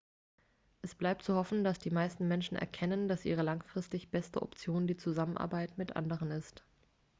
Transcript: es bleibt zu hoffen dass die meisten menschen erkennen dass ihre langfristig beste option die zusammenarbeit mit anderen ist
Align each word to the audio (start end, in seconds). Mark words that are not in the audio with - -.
es 0.81 0.95
bleibt 0.95 1.21
zu 1.21 1.35
hoffen 1.35 1.63
dass 1.63 1.77
die 1.77 1.91
meisten 1.91 2.27
menschen 2.27 2.57
erkennen 2.57 3.07
dass 3.07 3.23
ihre 3.23 3.43
langfristig 3.43 4.09
beste 4.09 4.41
option 4.41 4.87
die 4.87 4.97
zusammenarbeit 4.97 5.77
mit 5.77 5.95
anderen 5.95 6.31
ist 6.31 6.63